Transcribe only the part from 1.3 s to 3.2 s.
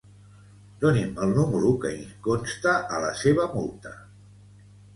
número que hi consta a la